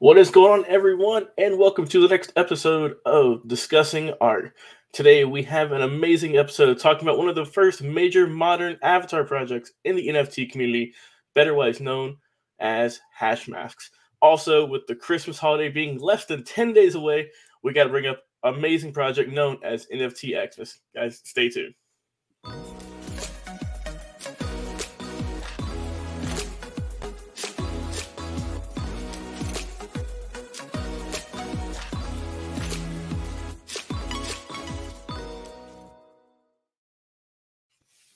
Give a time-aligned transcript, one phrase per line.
[0.00, 4.54] What is going on, everyone, and welcome to the next episode of Discussing Art.
[4.94, 9.24] Today, we have an amazing episode talking about one of the first major modern avatar
[9.24, 10.94] projects in the NFT community,
[11.36, 12.16] betterwise known
[12.58, 13.90] as hash masks.
[14.22, 17.28] Also, with the Christmas holiday being less than 10 days away,
[17.62, 20.80] we got to bring up amazing project known as NFT Xmas.
[20.94, 21.74] Guys, stay tuned.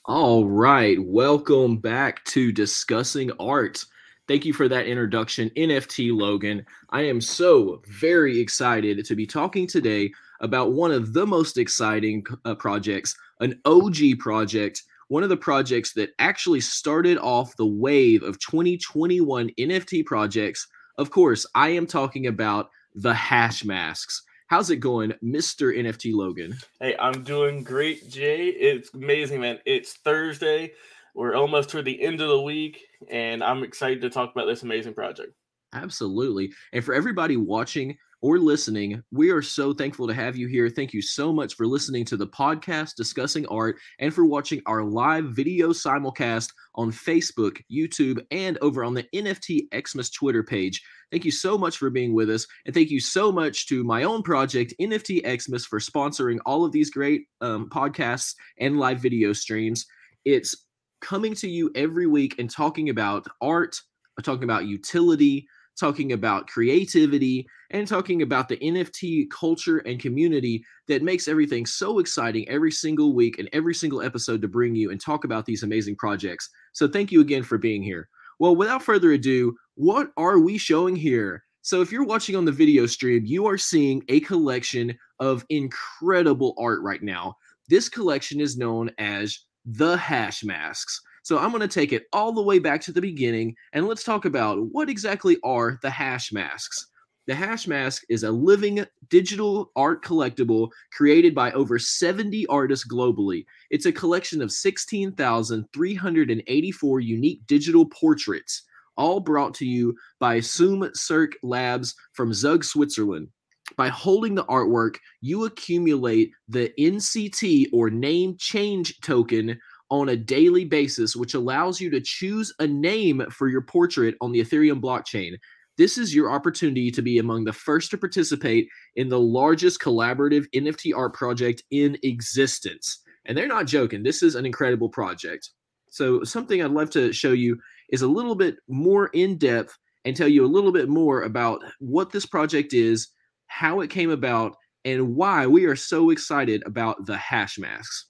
[0.07, 3.83] All right, welcome back to Discussing Art.
[4.27, 6.63] Thank you for that introduction, NFT Logan.
[6.91, 12.23] I am so very excited to be talking today about one of the most exciting
[12.45, 18.21] uh, projects, an OG project, one of the projects that actually started off the wave
[18.21, 20.67] of 2021 NFT projects.
[20.99, 24.21] Of course, I am talking about the Hashmasks.
[24.47, 25.75] How's it going, Mr.
[25.75, 26.55] NFT Logan?
[26.79, 28.49] Hey, I'm doing great, Jay.
[28.49, 29.57] It's amazing, man.
[29.65, 30.73] It's Thursday.
[31.15, 34.61] We're almost toward the end of the week, and I'm excited to talk about this
[34.61, 35.33] amazing project.
[35.73, 36.53] Absolutely.
[36.73, 40.69] And for everybody watching or listening, we are so thankful to have you here.
[40.69, 44.83] Thank you so much for listening to the podcast discussing art and for watching our
[44.83, 50.81] live video simulcast on Facebook, YouTube, and over on the NFT Xmas Twitter page.
[51.11, 52.47] Thank you so much for being with us.
[52.65, 56.71] And thank you so much to my own project, NFT Xmas, for sponsoring all of
[56.71, 59.85] these great um, podcasts and live video streams.
[60.25, 60.65] It's
[61.01, 63.79] coming to you every week and talking about art,
[64.23, 65.47] talking about utility,
[65.79, 71.99] talking about creativity, and talking about the NFT culture and community that makes everything so
[71.99, 75.63] exciting every single week and every single episode to bring you and talk about these
[75.63, 76.49] amazing projects.
[76.73, 78.09] So, thank you again for being here.
[78.39, 81.43] Well, without further ado, what are we showing here?
[81.61, 86.53] So, if you're watching on the video stream, you are seeing a collection of incredible
[86.57, 87.35] art right now.
[87.69, 90.99] This collection is known as the Hashmasks.
[91.25, 94.03] So I'm going to take it all the way back to the beginning and let's
[94.03, 96.85] talk about what exactly are the hash masks.
[97.25, 103.43] The hash mask is a living digital art collectible created by over 70 artists globally.
[103.71, 108.61] It's a collection of 16,384 unique digital portraits,
[108.95, 113.29] all brought to you by Suum Cuique Labs from Zug, Switzerland.
[113.77, 119.59] By holding the artwork, you accumulate the NCT or name change token
[119.89, 124.31] on a daily basis, which allows you to choose a name for your portrait on
[124.31, 125.33] the Ethereum blockchain.
[125.77, 130.45] This is your opportunity to be among the first to participate in the largest collaborative
[130.55, 133.01] NFT art project in existence.
[133.25, 134.03] And they're not joking.
[134.03, 135.49] This is an incredible project.
[135.89, 137.57] So, something I'd love to show you
[137.89, 141.63] is a little bit more in depth and tell you a little bit more about
[141.79, 143.09] what this project is,
[143.47, 148.05] how it came about, and why we are so excited about the Hashmasks.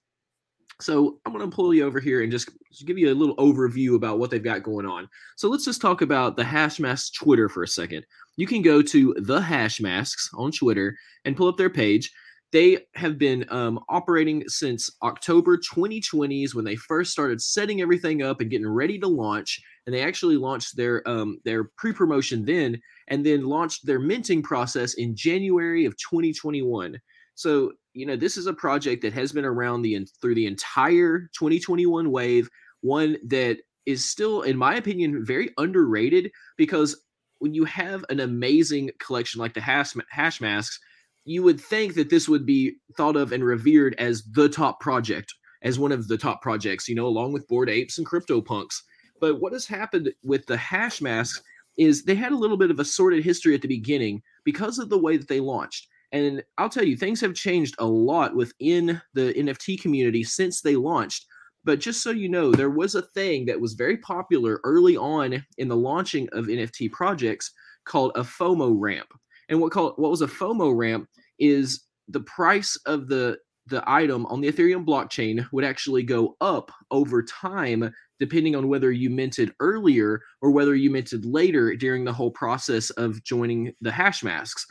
[0.81, 2.49] So I'm going to pull you over here and just
[2.85, 5.07] give you a little overview about what they've got going on.
[5.37, 8.05] So let's just talk about the Hashmasks Twitter for a second.
[8.35, 12.11] You can go to the Hashmasks on Twitter and pull up their page.
[12.51, 18.39] They have been um, operating since October 2020s when they first started setting everything up
[18.39, 19.61] and getting ready to launch.
[19.85, 24.41] And they actually launched their um, their pre promotion then, and then launched their minting
[24.41, 26.97] process in January of 2021.
[27.35, 31.29] So, you know, this is a project that has been around the through the entire
[31.37, 32.49] 2021 wave,
[32.81, 37.01] one that is still in my opinion very underrated because
[37.39, 40.77] when you have an amazing collection like the hash, Hashmasks,
[41.23, 45.33] you would think that this would be thought of and revered as the top project,
[45.61, 48.83] as one of the top projects, you know, along with Bored Apes and Crypto Punks.
[49.19, 51.41] But what has happened with the Hashmasks
[51.77, 54.89] is they had a little bit of a sordid history at the beginning because of
[54.89, 55.87] the way that they launched.
[56.15, 60.77] And I'll tell you, things have changed a lot within the NFT community since they
[60.77, 61.25] launched.
[61.65, 65.45] But just so you know, there was a thing that was very popular early on
[65.57, 67.51] in the launching of NFT projects
[67.83, 69.09] called a FOMO ramp.
[69.49, 73.37] And what called what was a FOMO ramp is the price of the
[73.67, 78.91] the item on the Ethereum blockchain would actually go up over time depending on whether
[78.91, 83.89] you minted earlier or whether you minted later during the whole process of joining the
[83.89, 84.65] Hashmasks.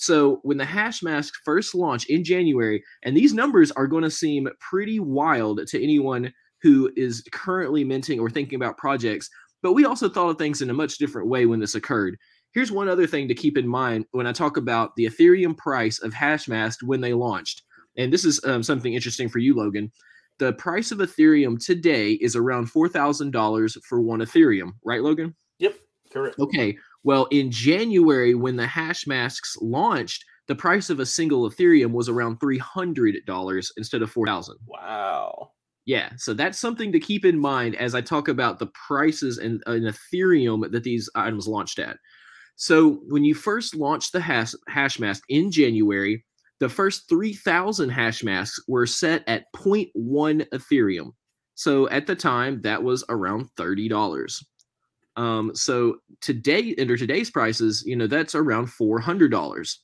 [0.00, 4.10] So when the hash mask first launched in January, and these numbers are going to
[4.10, 6.32] seem pretty wild to anyone
[6.62, 9.28] who is currently minting or thinking about projects,
[9.62, 12.16] but we also thought of things in a much different way when this occurred.
[12.52, 15.98] Here's one other thing to keep in mind when I talk about the Ethereum price
[15.98, 17.62] of Hashmasks when they launched.
[17.98, 19.92] And this is um, something interesting for you, Logan.
[20.38, 25.36] The price of Ethereum today is around $4,000 for one Ethereum, right, Logan?
[25.58, 25.74] Yep.
[26.10, 26.38] Correct.
[26.38, 26.76] Okay.
[27.02, 32.08] Well, in January, when the hash masks launched, the price of a single Ethereum was
[32.08, 34.56] around three hundred dollars instead of four thousand.
[34.66, 35.52] Wow.
[35.86, 39.60] Yeah, so that's something to keep in mind as I talk about the prices in,
[39.66, 41.96] in Ethereum that these items launched at.
[42.56, 46.24] So when you first launched the hash, hash mask in January,
[46.60, 51.12] the first 3,000 hash masks were set at 0.1 Ethereum.
[51.54, 54.44] So at the time, that was around $30.
[55.16, 59.76] Um, so today, under today's prices, you know, that's around $400.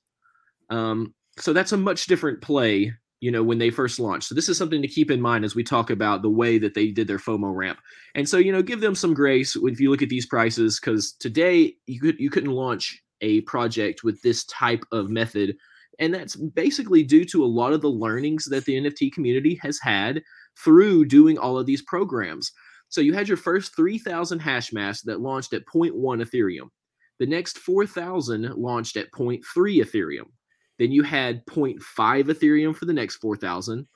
[0.71, 4.29] Um, so that's a much different play, you know, when they first launched.
[4.29, 6.75] So this is something to keep in mind as we talk about the way that
[6.75, 7.79] they did their FOMO ramp.
[8.15, 11.13] And so, you know, give them some grace if you look at these prices, because
[11.13, 15.57] today you could you couldn't launch a project with this type of method.
[15.99, 19.79] And that's basically due to a lot of the learnings that the NFT community has
[19.81, 20.23] had
[20.63, 22.53] through doing all of these programs.
[22.89, 26.69] So you had your first 3,000 hash masks that launched at 0.1 Ethereum.
[27.19, 30.29] The next 4,000 launched at 0.3 Ethereum.
[30.79, 31.81] Then you had 0.5
[32.25, 33.87] Ethereum for the next 4,000,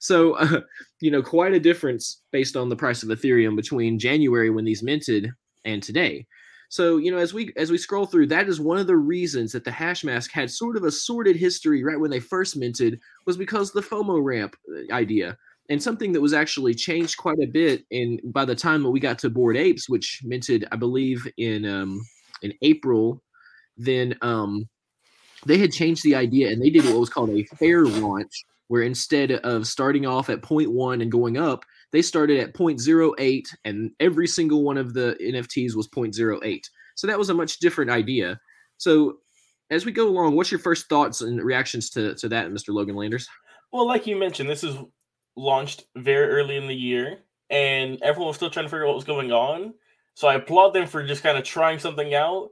[0.00, 0.62] So, uh,
[1.02, 4.82] you know, quite a difference based on the price of Ethereum between January when these
[4.82, 5.32] minted
[5.66, 6.26] and today.
[6.70, 9.52] So, you know, as we as we scroll through, that is one of the reasons
[9.52, 12.98] that the hash mask had sort of a sordid history right when they first minted
[13.26, 15.36] was because the FOMO ramp uh, idea
[15.68, 19.00] and something that was actually changed quite a bit in by the time that we
[19.00, 22.06] got to Bored Apes, which minted, I believe, in um,
[22.42, 23.22] in April,
[23.76, 24.68] then um,
[25.46, 28.82] they had changed the idea and they did what was called a fair launch, where
[28.82, 34.26] instead of starting off at 0.1 and going up, they started at 0.08 and every
[34.26, 36.62] single one of the NFTs was 0.08.
[36.94, 38.38] So that was a much different idea.
[38.76, 39.18] So
[39.70, 42.70] as we go along, what's your first thoughts and reactions to, to that, Mr.
[42.70, 43.28] Logan Landers?
[43.72, 44.76] Well, like you mentioned, this is
[45.38, 48.96] launched very early in the year, and everyone was still trying to figure out what
[48.96, 49.72] was going on.
[50.14, 52.50] So I applaud them for just kind of trying something out.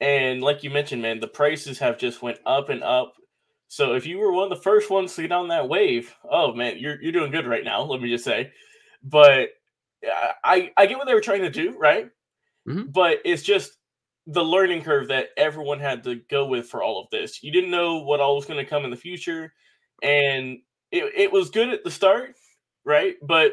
[0.00, 3.14] And like you mentioned, man, the prices have just went up and up.
[3.68, 6.52] So if you were one of the first ones to get on that wave, oh
[6.54, 7.82] man, you're you're doing good right now.
[7.82, 8.52] Let me just say,
[9.02, 9.50] but
[10.44, 12.10] I I get what they were trying to do, right?
[12.68, 12.90] Mm-hmm.
[12.90, 13.76] But it's just
[14.26, 17.42] the learning curve that everyone had to go with for all of this.
[17.42, 19.52] You didn't know what all was going to come in the future,
[20.02, 20.58] and
[20.94, 22.36] it, it was good at the start,
[22.84, 23.16] right?
[23.22, 23.52] But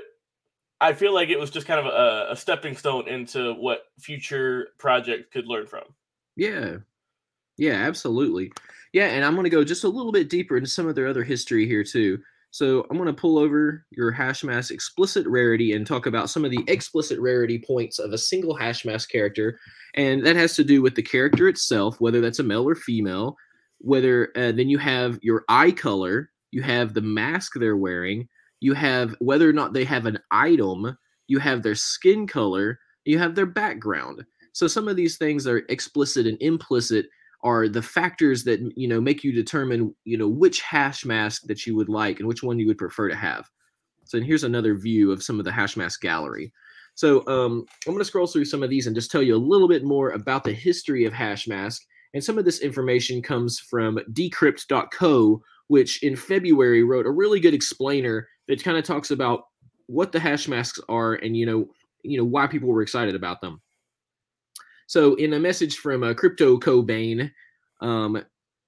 [0.80, 4.70] I feel like it was just kind of a, a stepping stone into what future
[4.78, 5.84] projects could learn from.
[6.36, 6.78] Yeah.
[7.58, 8.52] Yeah, absolutely.
[8.94, 11.08] Yeah, and I'm going to go just a little bit deeper into some of their
[11.08, 12.20] other history here too.
[12.52, 16.44] So I'm going to pull over your hash mask explicit rarity and talk about some
[16.44, 19.58] of the explicit rarity points of a single hash mask character,
[19.94, 23.38] and that has to do with the character itself, whether that's a male or female.
[23.80, 28.28] Whether uh, then you have your eye color, you have the mask they're wearing,
[28.60, 33.18] you have whether or not they have an item, you have their skin color, you
[33.18, 34.24] have their background.
[34.54, 37.08] So some of these things are explicit and implicit
[37.44, 41.66] are the factors that you know make you determine you know which hash mask that
[41.66, 43.50] you would like and which one you would prefer to have.
[44.06, 46.52] So here's another view of some of the hash mask gallery.
[46.96, 49.38] So um, I'm going to scroll through some of these and just tell you a
[49.38, 51.84] little bit more about the history of hash mask.
[52.14, 55.42] And some of this information comes from decrypt.co,
[55.72, 59.46] which in February wrote a really good explainer that kind of talks about
[59.86, 61.66] what the hash masks are and you know
[62.04, 63.62] you know why people were excited about them.
[64.88, 67.32] So in a message from uh, Crypto Cobain,
[67.80, 68.22] um,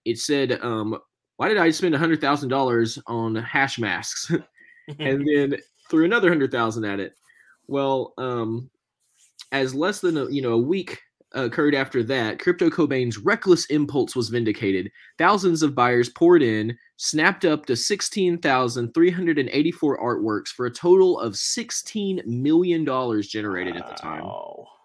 [0.05, 0.97] it said, um,
[1.35, 4.31] "Why did I spend hundred thousand dollars on hash masks?"
[4.99, 5.57] and then
[5.89, 7.15] threw another hundred thousand at it.
[7.67, 8.69] Well, um,
[9.51, 11.01] as less than a, you know a week
[11.33, 14.89] occurred after that, Crypto Cobain's reckless impulse was vindicated.
[15.17, 22.25] Thousands of buyers poured in, snapped up to 16,384 artworks for a total of $16
[22.25, 22.85] million
[23.23, 23.81] generated wow.
[23.81, 24.23] at the time.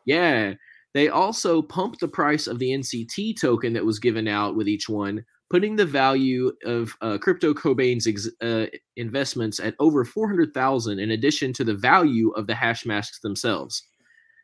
[0.07, 0.55] Yeah.
[0.95, 4.89] They also pumped the price of the NCT token that was given out with each
[4.89, 11.11] one, putting the value of uh, Crypto Cobain's ex- uh, investments at over 400,000 in
[11.11, 13.87] addition to the value of the hash masks themselves.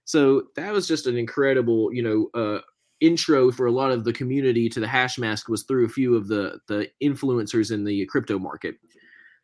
[0.04, 2.60] So that was just an incredible, you know, uh,
[3.00, 6.14] intro for a lot of the community to the hash mask was through a few
[6.14, 8.76] of the the influencers in the crypto market.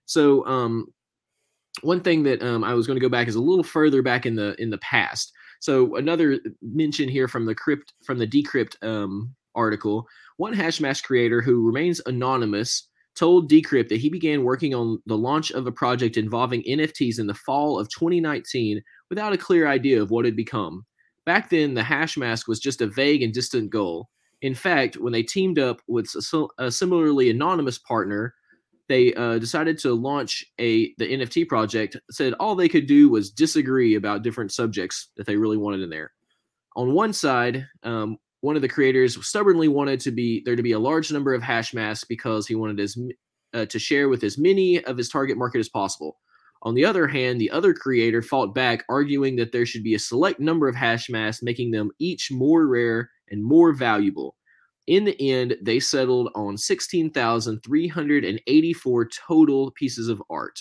[0.07, 0.87] So um,
[1.83, 4.27] one thing that um, I was going to go back is a little further back
[4.27, 5.33] in the in the past.
[5.61, 10.07] So another mention here from the crypt from the decrypt um, article.
[10.37, 12.89] One hash mask creator who remains anonymous
[13.21, 17.27] told Decrypt that he began working on the launch of a project involving NFTs in
[17.27, 20.87] the fall of 2019 without a clear idea of what it had become.
[21.27, 24.09] Back then, the hash mask was just a vague and distant goal.
[24.41, 26.11] In fact, when they teamed up with
[26.59, 28.35] a, similarly anonymous partner,
[28.89, 31.99] they uh, decided to launch a the NFT project.
[32.11, 35.91] Said all they could do was disagree about different subjects that they really wanted in
[35.91, 36.11] there.
[36.75, 40.73] On one side, um, one of the creators stubbornly wanted to be there to be
[40.73, 42.97] a large number of hash masks because he wanted as
[43.53, 46.19] uh, to share with as many of his target market as possible.
[46.63, 49.99] On the other hand, the other creator fought back, arguing that there should be a
[49.99, 54.37] select number of hash masks, making them each more rare and more valuable.
[54.87, 60.61] In the end, they settled on 16,384 total pieces of art.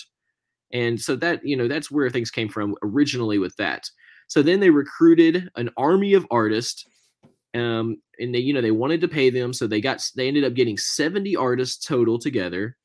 [0.72, 3.90] And so that, you know, that's where things came from originally with that.
[4.28, 6.86] So then they recruited an army of artists
[7.54, 10.44] um, and they, you know, they wanted to pay them, so they got they ended
[10.44, 12.76] up getting 70 artists total together.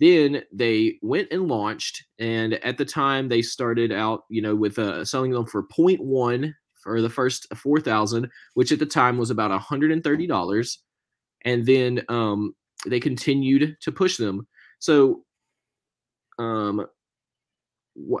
[0.00, 4.78] Then they went and launched, and at the time they started out, you know, with
[4.78, 9.58] uh, selling them for 0.1 for the first 4,000, which at the time was about
[9.60, 10.76] $130,
[11.44, 12.54] and then um,
[12.86, 14.48] they continued to push them.
[14.80, 15.22] So,
[16.40, 16.86] um,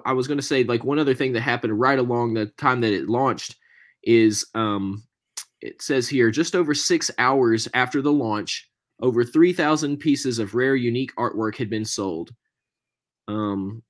[0.04, 2.80] I was going to say like one other thing that happened right along the time
[2.82, 3.56] that it launched
[4.04, 5.02] is um,
[5.62, 8.68] it says here just over six hours after the launch
[9.02, 12.30] over 3,000 pieces of rare, unique artwork had been sold.
[13.26, 13.82] Um,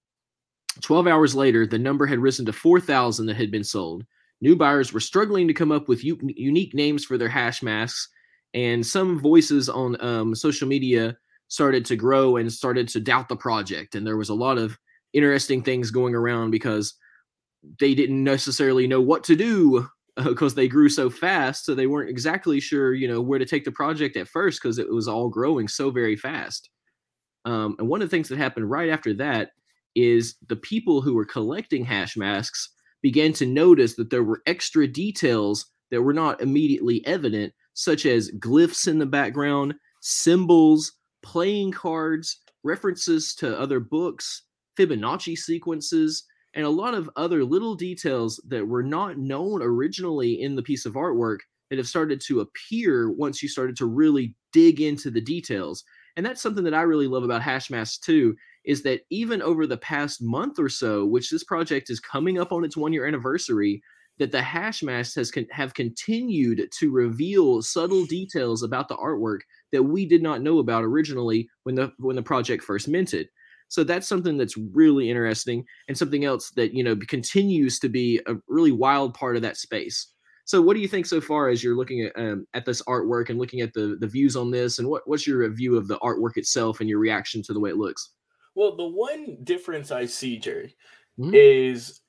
[0.80, 4.04] 12 hours later, the number had risen to 4,000 that had been sold.
[4.40, 8.08] New buyers were struggling to come up with u- unique names for their hash masks,
[8.54, 11.16] and some voices on um, social media
[11.48, 13.94] started to grow and started to doubt the project.
[13.94, 14.78] And there was a lot of
[15.12, 16.94] interesting things going around because
[17.78, 19.86] they didn't necessarily know what to do
[20.16, 23.64] because they grew so fast so they weren't exactly sure you know where to take
[23.64, 26.70] the project at first because it was all growing so very fast.
[27.44, 29.50] Um, and one of the things that happened right after that
[29.96, 32.70] is the people who were collecting hash masks
[33.02, 38.30] began to notice that there were extra details that were not immediately evident such as
[38.32, 40.92] glyphs in the background symbols
[41.22, 44.42] playing cards references to other books
[44.78, 50.56] fibonacci sequences and a lot of other little details that were not known originally in
[50.56, 51.38] the piece of artwork
[51.70, 55.84] that have started to appear once you started to really dig into the details.
[56.16, 59.78] And that's something that I really love about Hashmask too, is that even over the
[59.78, 63.82] past month or so, which this project is coming up on its one year anniversary,
[64.18, 69.40] that the Hashmask has con- have continued to reveal subtle details about the artwork
[69.72, 73.28] that we did not know about originally when the when the project first minted.
[73.72, 78.20] So that's something that's really interesting and something else that, you know, continues to be
[78.26, 80.08] a really wild part of that space.
[80.44, 83.30] So what do you think so far as you're looking at um, at this artwork
[83.30, 85.98] and looking at the the views on this and what what's your view of the
[86.00, 88.10] artwork itself and your reaction to the way it looks?
[88.54, 90.76] Well, the one difference I see, Jerry,
[91.18, 91.30] mm-hmm.
[91.32, 92.02] is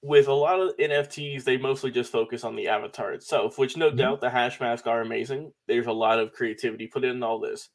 [0.00, 3.88] with a lot of NFTs, they mostly just focus on the avatar itself, which no
[3.88, 3.98] mm-hmm.
[3.98, 5.52] doubt the hash mask are amazing.
[5.68, 7.68] There's a lot of creativity put in all this.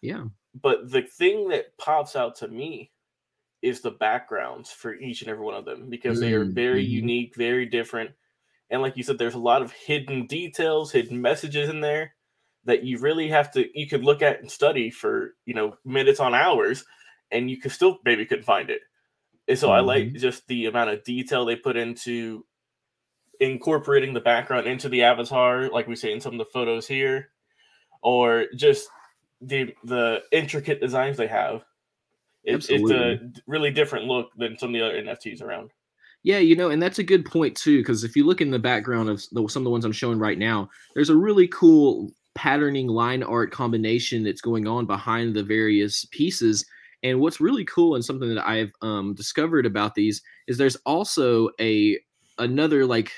[0.00, 0.26] Yeah.
[0.60, 2.90] But the thing that pops out to me
[3.60, 6.92] is the backgrounds for each and every one of them because they are very mm-hmm.
[6.92, 8.10] unique, very different.
[8.70, 12.14] And like you said, there's a lot of hidden details, hidden messages in there
[12.64, 16.20] that you really have to you could look at and study for you know minutes
[16.20, 16.84] on hours
[17.30, 18.80] and you could still maybe couldn't find it.
[19.48, 19.76] And so mm-hmm.
[19.76, 20.18] I like mm-hmm.
[20.18, 22.44] just the amount of detail they put into
[23.40, 27.30] incorporating the background into the avatar, like we say in some of the photos here,
[28.02, 28.88] or just
[29.40, 31.64] the the intricate designs they have.
[32.44, 35.70] It, it's a really different look than some of the other NFTs around.
[36.22, 38.58] Yeah, you know, and that's a good point too, because if you look in the
[38.58, 42.10] background of the, some of the ones I'm showing right now, there's a really cool
[42.34, 46.64] patterning line art combination that's going on behind the various pieces.
[47.02, 51.50] And what's really cool and something that I've um, discovered about these is there's also
[51.60, 51.98] a
[52.38, 53.12] another like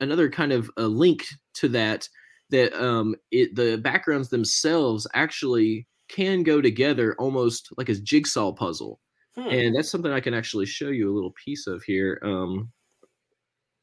[0.00, 2.08] another kind of a link to that
[2.50, 9.00] that um it the backgrounds themselves actually can go together almost like a jigsaw puzzle.
[9.34, 9.48] Hmm.
[9.48, 12.72] and that's something i can actually show you a little piece of here um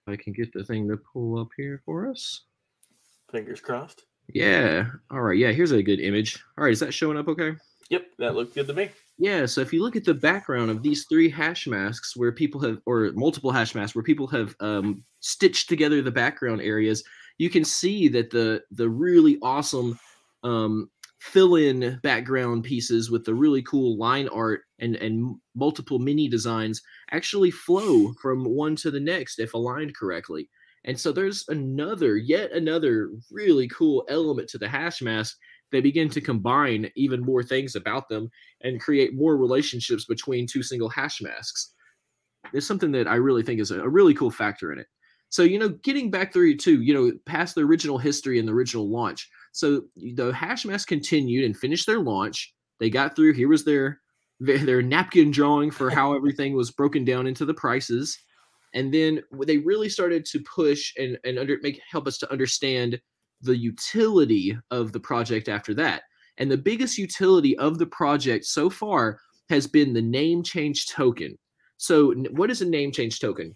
[0.08, 2.44] i can get the thing to pull up here for us.
[3.32, 4.06] Fingers crossed.
[4.28, 4.88] Yeah.
[5.12, 5.38] All right.
[5.38, 6.44] Yeah here's a good image.
[6.58, 7.54] All right is that showing up okay?
[7.90, 8.90] Yep that looked good to me.
[9.18, 12.60] Yeah, so if you look at the background of these three hash masks where people
[12.62, 17.02] have, or multiple hash masks where people have um, stitched together the background areas,
[17.38, 20.00] you can see that the the really awesome
[20.44, 20.90] um,
[21.20, 27.52] fill-in background pieces with the really cool line art and and multiple mini designs actually
[27.52, 30.50] flow from one to the next if aligned correctly.
[30.88, 35.36] And so there's another, yet another really cool element to the hash mask
[35.72, 38.30] they begin to combine even more things about them
[38.62, 41.74] and create more relationships between two single hash masks.
[42.54, 44.88] It's something that I really think is a, a really cool factor in it.
[45.30, 48.54] So, you know, getting back through to, you know, past the original history and the
[48.54, 49.30] original launch.
[49.52, 52.54] So the hash mask continued and finished their launch.
[52.80, 53.34] They got through.
[53.34, 54.02] Here was their
[54.40, 58.18] their napkin drawing for how everything was broken down into the prices.
[58.74, 63.00] And then they really started to push and, and under make help us to understand
[63.42, 66.04] the utility of the project after that.
[66.38, 71.38] And the biggest utility of the project so far has been the name change token.
[71.78, 73.56] So, what is a name change token?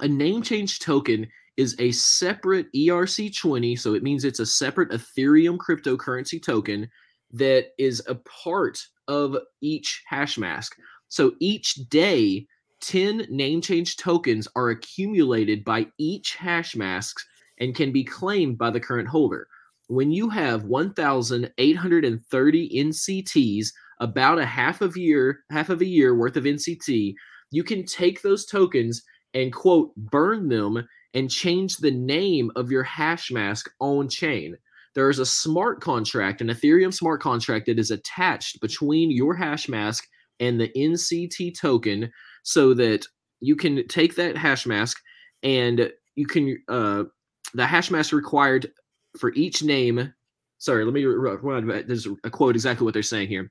[0.00, 5.56] A name change token is a separate ERC20, so it means it's a separate Ethereum
[5.56, 6.90] cryptocurrency token
[7.32, 10.76] that is a part of each hash mask.
[11.08, 12.46] So each day,
[12.80, 17.16] 10 name change tokens are accumulated by each hash mask
[17.58, 19.48] and can be claimed by the current holder.
[19.88, 23.68] When you have 1,830 NCTs,
[24.00, 27.14] about a half of year, half of a year worth of NCT,
[27.50, 29.02] you can take those tokens
[29.36, 34.56] and quote burn them and change the name of your hash mask on chain.
[34.94, 39.68] There is a smart contract, an Ethereum smart contract that is attached between your hash
[39.68, 40.08] mask
[40.40, 42.10] and the NCT token
[42.44, 43.06] so that
[43.40, 44.98] you can take that hash mask
[45.42, 47.04] and you can uh,
[47.52, 48.72] the hash mask required
[49.18, 50.14] for each name.
[50.56, 51.66] Sorry, let me run.
[51.86, 53.50] There's a quote exactly what they're saying here.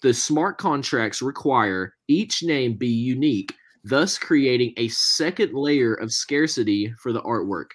[0.00, 3.54] The smart contracts require each name be unique,
[3.88, 7.68] thus creating a second layer of scarcity for the artwork.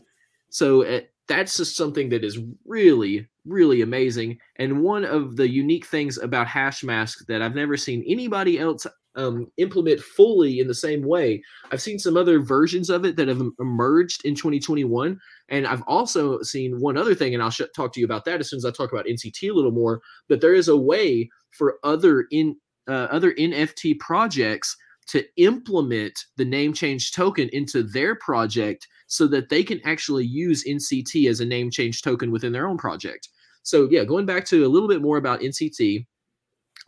[0.57, 4.39] So uh, that's just something that is really, really amazing.
[4.55, 8.87] And one of the unique things about hash Hashmask that I've never seen anybody else
[9.15, 11.43] um, implement fully in the same way.
[11.71, 16.41] I've seen some other versions of it that have emerged in 2021, and I've also
[16.41, 18.65] seen one other thing, and I'll sh- talk to you about that as soon as
[18.65, 20.01] I talk about NCT a little more.
[20.27, 22.55] But there is a way for other in
[22.87, 24.75] uh, other NFT projects
[25.07, 30.65] to implement the name change token into their project so that they can actually use
[30.65, 33.29] NCT as a name change token within their own project.
[33.63, 36.05] So yeah, going back to a little bit more about NCT,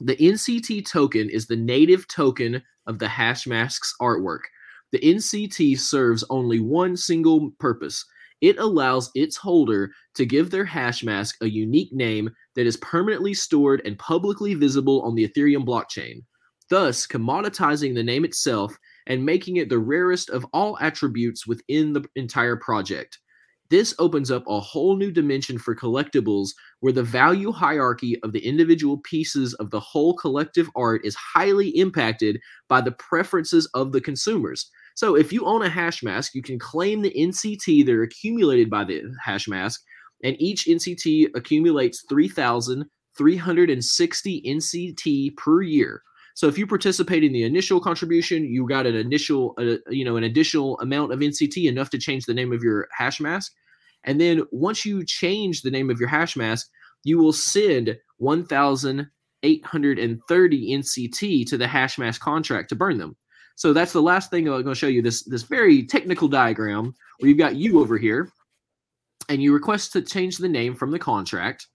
[0.02, 4.42] the NCT token is the native token of the Hash Hashmask's artwork.
[4.92, 8.06] The NCT serves only one single purpose.
[8.42, 13.34] It allows its holder to give their hash mask a unique name that is permanently
[13.34, 16.24] stored and publicly visible on the Ethereum blockchain,
[16.70, 18.78] thus commoditizing the name itself
[19.08, 23.18] and making it the rarest of all attributes within the entire project.
[23.70, 28.40] This opens up a whole new dimension for collectibles where the value hierarchy of the
[28.40, 34.02] individual pieces of the whole collective art is highly impacted by the preferences of the
[34.02, 34.72] consumers.
[34.96, 38.72] So if you own a hash mask, you can claim the NCT that are accumulated
[38.72, 39.84] by the hash mask,
[40.24, 46.02] and each NCT accumulates 3,360 NCT per year.
[46.40, 50.16] So if you participate in the initial contribution, you got an initial, uh, you know,
[50.16, 53.52] an additional amount of NCT enough to change the name of your hash mask.
[54.06, 56.70] And then once you change the name of your hash mask,
[57.04, 63.18] you will send 1,830 NCT to the hash mask contract to burn them.
[63.58, 66.96] So that's the last thing I'm going to show you this this very technical diagram
[67.20, 68.32] where you've got you over here,
[69.28, 71.68] and you request to change the name from the contract.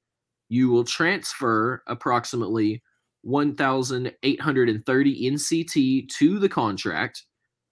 [0.48, 2.82] You will transfer approximately
[3.24, 7.24] 1,830 NCT to the contract.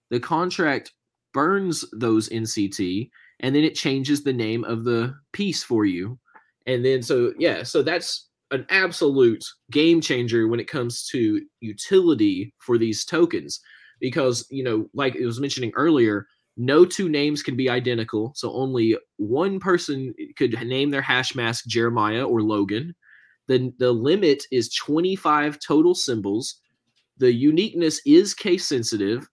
[0.09, 0.91] The contract
[1.33, 6.19] burns those NCT and then it changes the name of the piece for you.
[6.65, 12.53] And then, so yeah, so that's an absolute game changer when it comes to utility
[12.59, 13.59] for these tokens
[13.99, 18.31] because, you know, like it was mentioning earlier, no two names can be identical.
[18.35, 22.95] So only one person could name their hash mask Jeremiah or Logan.
[23.47, 26.61] The, the limit is 25 total symbols.
[27.17, 29.27] The uniqueness is case sensitive.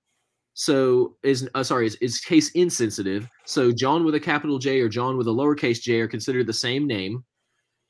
[0.54, 3.28] So is uh, sorry, is, is case insensitive.
[3.46, 6.52] So John with a capital J or John with a lowercase j are considered the
[6.52, 7.24] same name.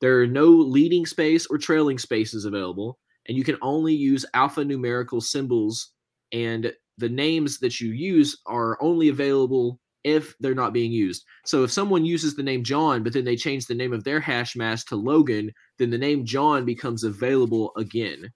[0.01, 5.23] There are no leading space or trailing spaces available, and you can only use alphanumerical
[5.23, 5.93] symbols
[6.33, 11.25] and the names that you use are only available if they're not being used.
[11.45, 14.21] So if someone uses the name John, but then they change the name of their
[14.21, 18.31] hash mask to Logan, then the name John becomes available again.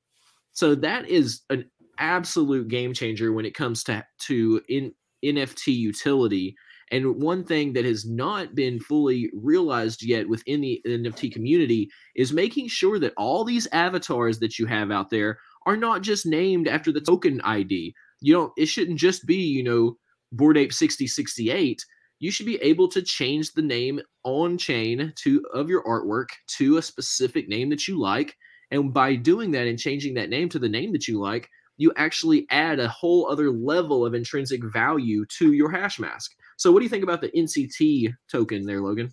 [0.52, 4.92] So that is an absolute game changer when it comes to to in,
[5.24, 6.54] NFT utility.
[6.90, 12.32] And one thing that has not been fully realized yet within the NFT community is
[12.32, 16.68] making sure that all these avatars that you have out there are not just named
[16.68, 19.96] after the token ID you don't it shouldn't just be you know
[20.36, 21.84] bored ape 6068
[22.24, 26.78] you should be able to change the name on chain to of your artwork to
[26.78, 28.34] a specific name that you like.
[28.70, 31.92] And by doing that and changing that name to the name that you like you
[31.96, 36.32] actually add a whole other level of intrinsic value to your hash mask.
[36.56, 39.12] So what do you think about the nct token there logan?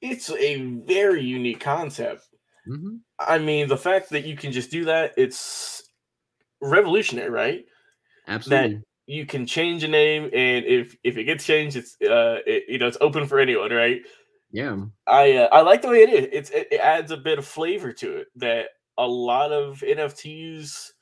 [0.00, 2.28] It's a very unique concept.
[2.68, 2.96] Mm-hmm.
[3.20, 5.88] i mean the fact that you can just do that it's
[6.60, 7.64] revolutionary right?
[8.26, 8.78] Absolutely.
[8.78, 12.64] That you can change a name, and if if it gets changed, it's uh, it,
[12.68, 14.02] you know, it's open for anyone, right?
[14.50, 14.76] Yeah.
[15.06, 16.28] I uh, I like the way it is.
[16.32, 20.92] It's it, it adds a bit of flavor to it that a lot of NFTs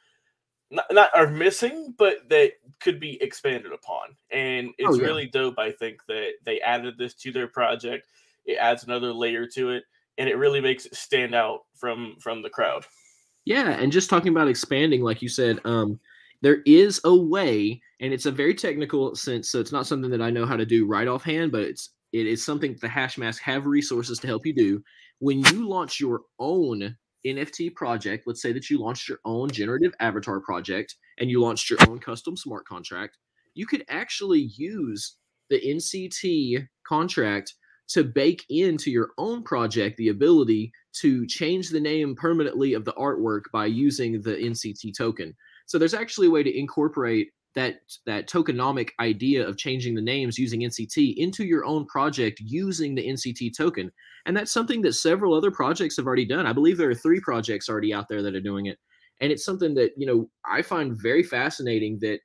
[0.71, 4.17] not, not are missing, but that could be expanded upon.
[4.31, 5.07] And oh, it's oh, yeah.
[5.07, 5.59] really dope.
[5.59, 8.09] I think that they added this to their project.
[8.45, 9.85] It adds another layer to it,
[10.19, 12.85] and it really makes it stand out from from the crowd.
[13.45, 16.01] Yeah, and just talking about expanding, like you said, um,
[16.42, 20.23] there is a way, and it's a very technical sense, so it's not something that
[20.23, 23.40] I know how to do right offhand, but it's it is something the hash Hashmask
[23.40, 24.83] have resources to help you do.
[25.18, 29.92] When you launch your own NFT project, let's say that you launched your own generative
[29.99, 33.16] avatar project and you launched your own custom smart contract,
[33.55, 35.16] you could actually use
[35.51, 37.55] the NCT contract
[37.88, 42.92] to bake into your own project the ability to change the name permanently of the
[42.92, 45.35] artwork by using the NCT token.
[45.66, 50.38] So there's actually a way to incorporate that that tokenomic idea of changing the names
[50.38, 53.92] using NCT into your own project using the NCT token.
[54.27, 56.46] And that's something that several other projects have already done.
[56.46, 58.79] I believe there are three projects already out there that are doing it.
[59.20, 62.18] And it's something that, you know, I find very fascinating that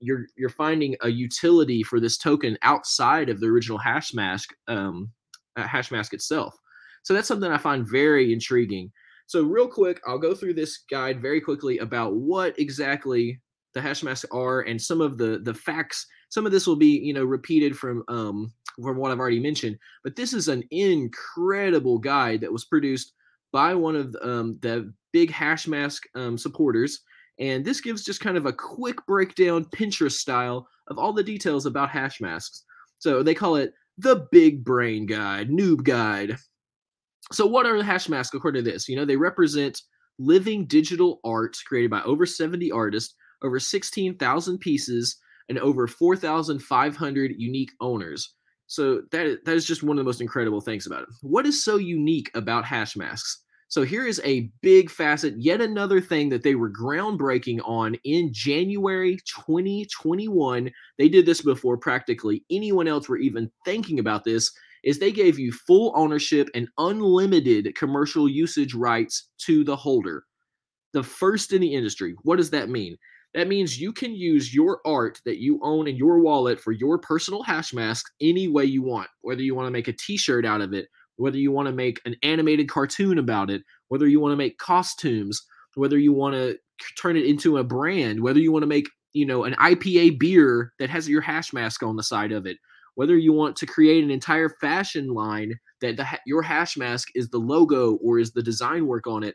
[0.00, 5.12] you're you're finding a utility for this token outside of the original hash mask um,
[5.56, 6.56] uh, hash mask itself.
[7.04, 8.90] So that's something I find very intriguing.
[9.32, 13.40] So, real quick, I'll go through this guide very quickly about what exactly
[13.72, 16.06] the hash masks are and some of the the facts.
[16.28, 19.78] Some of this will be, you know, repeated from um from what I've already mentioned,
[20.04, 23.14] but this is an incredible guide that was produced
[23.54, 27.00] by one of um, the big hash mask um, supporters.
[27.38, 31.64] And this gives just kind of a quick breakdown, Pinterest style, of all the details
[31.64, 32.64] about hash masks.
[32.98, 36.36] So they call it the Big Brain Guide, Noob Guide.
[37.30, 38.88] So, what are the hash masks according to this?
[38.88, 39.80] You know, they represent
[40.18, 45.16] living digital art created by over 70 artists, over 16,000 pieces,
[45.48, 48.34] and over 4,500 unique owners.
[48.66, 51.08] So that that is just one of the most incredible things about it.
[51.20, 53.42] What is so unique about hash masks?
[53.68, 58.30] So here is a big facet, yet another thing that they were groundbreaking on in
[58.30, 60.70] January 2021.
[60.98, 64.52] They did this before practically anyone else were even thinking about this
[64.82, 70.24] is they gave you full ownership and unlimited commercial usage rights to the holder.
[70.92, 72.14] The first in the industry.
[72.22, 72.96] What does that mean?
[73.34, 76.98] That means you can use your art that you own in your wallet for your
[76.98, 79.08] personal hash mask any way you want.
[79.22, 82.00] Whether you want to make a t-shirt out of it, whether you want to make
[82.04, 85.42] an animated cartoon about it, whether you want to make costumes,
[85.76, 86.58] whether you want to
[87.00, 90.72] turn it into a brand, whether you want to make, you know, an IPA beer
[90.78, 92.58] that has your hash mask on the side of it,
[92.94, 97.28] whether you want to create an entire fashion line that the, your hash mask is
[97.28, 99.34] the logo or is the design work on it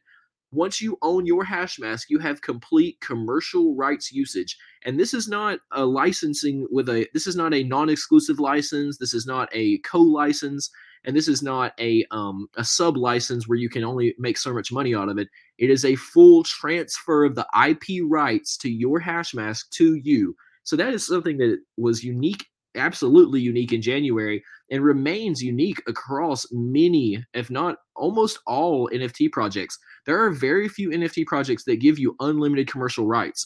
[0.52, 5.28] once you own your hash mask you have complete commercial rights usage and this is
[5.28, 9.78] not a licensing with a this is not a non-exclusive license this is not a
[9.80, 10.70] co-license
[11.08, 14.54] and this is not a um, a sub license where you can only make so
[14.54, 15.30] much money out of it.
[15.58, 20.36] It is a full transfer of the IP rights to your hash mask to you.
[20.63, 22.46] So that is something that was unique,
[22.78, 29.78] absolutely unique in January, and remains unique across many, if not almost all NFT projects.
[30.06, 33.46] There are very few NFT projects that give you unlimited commercial rights.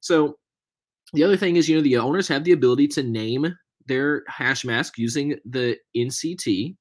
[0.00, 0.38] So
[1.12, 3.54] the other thing is, you know, the owners have the ability to name
[3.86, 6.76] their hash mask using the NCT.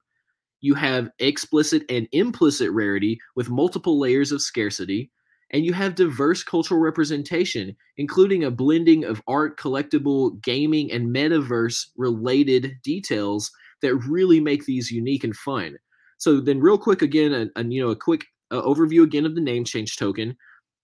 [0.60, 5.12] You have explicit and implicit rarity with multiple layers of scarcity.
[5.52, 11.88] And you have diverse cultural representation, including a blending of art, collectible, gaming, and metaverse
[11.96, 13.50] related details
[13.82, 15.78] that really make these unique and fun.
[16.18, 19.36] So then, real quick again, and, and you know, a quick uh, overview again of
[19.36, 20.36] the name change token.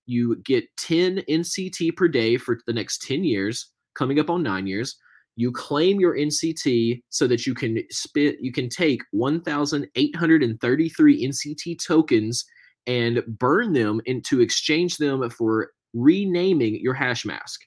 [0.05, 4.67] You get 10 NCT per day for the next 10 years, coming up on nine
[4.67, 4.95] years.
[5.35, 12.45] You claim your NCT so that you can spit you can take 1,833 NCT tokens
[12.87, 17.61] and burn them into exchange them for renaming your hash mask.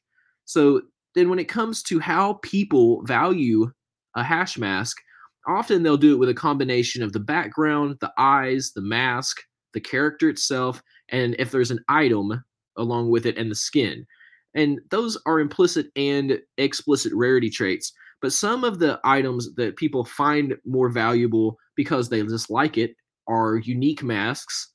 [0.44, 0.82] So
[1.14, 3.70] then when it comes to how people value
[4.14, 4.98] a hash mask,
[5.46, 9.38] often they'll do it with a combination of the background, the eyes, the mask,
[9.74, 12.44] the character itself, and if there's an item
[12.76, 14.06] along with it and the skin.
[14.54, 17.92] And those are implicit and explicit rarity traits.
[18.22, 22.96] But some of the items that people find more valuable because they just like it
[23.28, 24.72] are unique masks,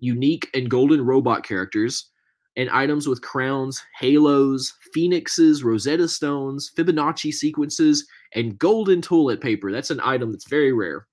[0.00, 2.10] unique and golden robot characters,
[2.56, 9.70] and items with crowns, halos, phoenixes, Rosetta stones, Fibonacci sequences, and golden toilet paper.
[9.70, 11.06] That's an item that's very rare.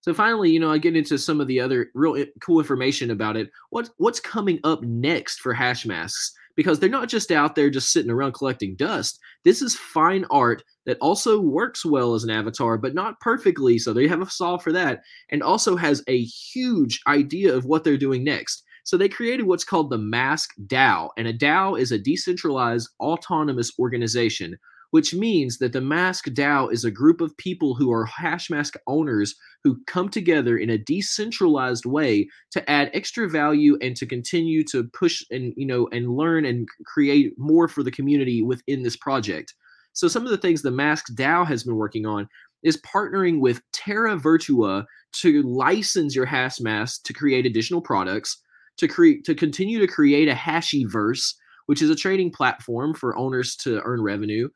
[0.00, 3.36] So finally, you know, I get into some of the other real cool information about
[3.36, 3.50] it.
[3.70, 6.32] What what's coming up next for hash masks?
[6.56, 9.20] Because they're not just out there just sitting around collecting dust.
[9.44, 13.78] This is fine art that also works well as an avatar, but not perfectly.
[13.78, 17.84] So they have a solve for that, and also has a huge idea of what
[17.84, 18.64] they're doing next.
[18.84, 23.72] So they created what's called the Mask DAO, and a DAO is a decentralized autonomous
[23.78, 24.56] organization
[24.90, 29.34] which means that the Mask DAO is a group of people who are Hashmask owners
[29.64, 34.84] who come together in a decentralized way to add extra value and to continue to
[34.84, 39.54] push and you know and learn and create more for the community within this project.
[39.92, 42.28] So some of the things the Mask DAO has been working on
[42.62, 48.40] is partnering with Terra Virtua to license your Hash Hashmask to create additional products,
[48.78, 51.34] to create to continue to create a Hashiverse,
[51.66, 54.48] which is a trading platform for owners to earn revenue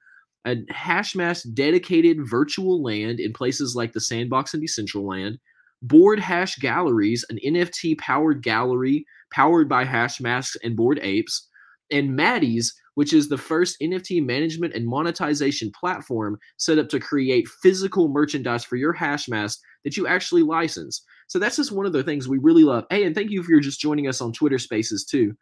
[0.47, 5.37] a Hashmask dedicated virtual land in places like the Sandbox and Decentraland,
[5.83, 11.49] Board Hash Galleries, an NFT powered gallery powered by Hashmasks and Bored Apes,
[11.91, 17.49] and Maddie's, which is the first NFT management and monetization platform set up to create
[17.63, 21.03] physical merchandise for your Hashmask that you actually license.
[21.29, 22.85] So that's just one of the things we really love.
[22.91, 25.35] Hey, and thank you for just joining us on Twitter Spaces too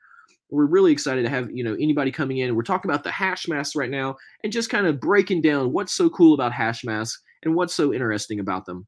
[0.50, 2.54] we're really excited to have you know anybody coming in.
[2.54, 5.92] We're talking about the hash masks right now and just kind of breaking down what's
[5.92, 8.86] so cool about hash masks and what's so interesting about them.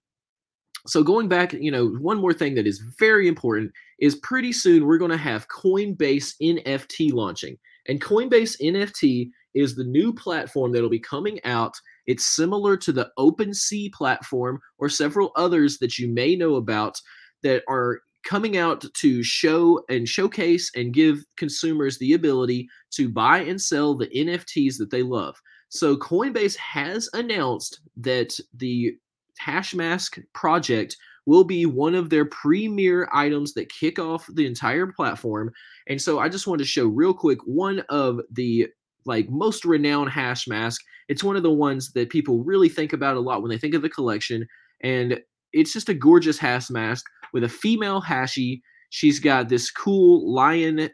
[0.87, 4.87] So going back, you know, one more thing that is very important is pretty soon
[4.87, 7.59] we're going to have Coinbase NFT launching.
[7.87, 11.75] And Coinbase NFT is the new platform that'll be coming out.
[12.07, 16.99] It's similar to the OpenSea platform or several others that you may know about
[17.43, 23.39] that are coming out to show and showcase and give consumers the ability to buy
[23.39, 25.37] and sell the NFTs that they love.
[25.69, 28.95] So Coinbase has announced that the
[29.41, 35.53] Hashmask project will be one of their premier items that kick off the entire platform.
[35.89, 38.69] And so I just wanted to show real quick one of the
[39.07, 40.83] like most renowned hash mask.
[41.09, 43.75] It's one of the ones that people really think about a lot when they think
[43.75, 44.47] of the collection
[44.83, 45.21] and
[45.53, 48.63] it's just a gorgeous Hashmask with a female hashi.
[48.91, 50.91] She's got this cool lion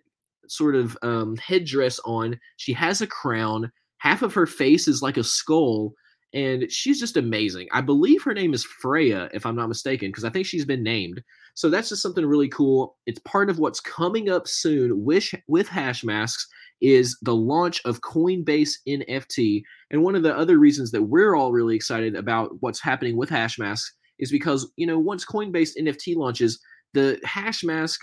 [0.48, 2.38] sort of um, headdress on.
[2.56, 3.70] She has a crown.
[3.98, 5.92] Half of her face is like a skull,
[6.34, 7.68] and she's just amazing.
[7.72, 10.82] I believe her name is Freya, if I'm not mistaken, because I think she's been
[10.82, 11.22] named.
[11.54, 12.96] So that's just something really cool.
[13.06, 16.46] It's part of what's coming up soon with with hash masks
[16.80, 19.62] is the launch of Coinbase NFT.
[19.90, 23.30] And one of the other reasons that we're all really excited about what's happening with
[23.30, 26.60] Hashmasks is because you know once Coinbase NFT launches,
[26.94, 27.98] the Hashmask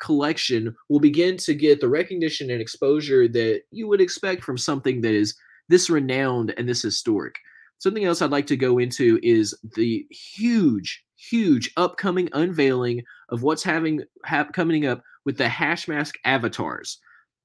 [0.00, 5.00] collection will begin to get the recognition and exposure that you would expect from something
[5.00, 5.34] that is
[5.68, 7.34] this renowned and this historic.
[7.78, 13.62] Something else I'd like to go into is the huge, huge upcoming unveiling of what's
[13.62, 16.98] having ha- coming up with the Hashmask avatars.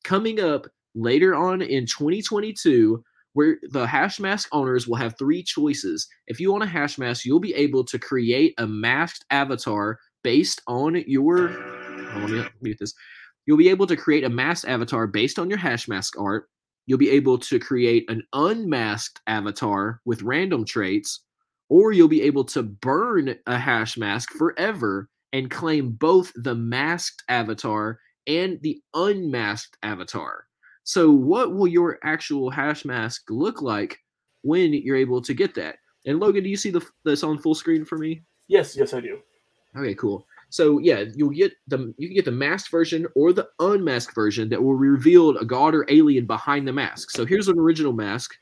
[0.03, 6.07] Coming up later on in 2022, where the hash mask owners will have three choices.
[6.27, 10.61] If you want a hash mask, you'll be able to create a masked avatar based
[10.67, 11.49] on your.
[12.15, 12.93] Oh, let me mute this.
[13.45, 16.47] You'll be able to create a masked avatar based on your hash mask art.
[16.85, 21.21] You'll be able to create an unmasked avatar with random traits,
[21.69, 27.23] or you'll be able to burn a hash mask forever and claim both the masked
[27.29, 30.45] avatar and the unmasked avatar.
[30.83, 33.99] So, what will your actual hash mask look like
[34.41, 35.77] when you're able to get that?
[36.05, 38.21] And Logan, do you see the this on full screen for me?
[38.47, 39.19] Yes, yes, I do.
[39.75, 40.25] Okay, cool.
[40.49, 44.49] So yeah, you'll get the you can get the masked version or the unmasked version
[44.49, 47.09] that will reveal a god or alien behind the mask.
[47.11, 48.35] So here's an original mask,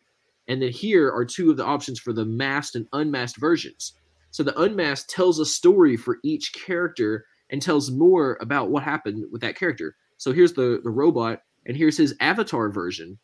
[0.48, 3.94] and then here are two of the options for the masked and unmasked versions.
[4.32, 9.26] So the unmasked tells a story for each character and tells more about what happened
[9.32, 9.96] with that character.
[10.18, 13.18] So here's the the robot, and here's his avatar version.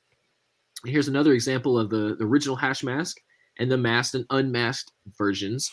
[0.84, 3.18] And here's another example of the, the original hash mask
[3.60, 5.72] and the masked and unmasked versions